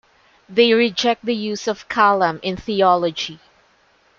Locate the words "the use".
1.27-1.67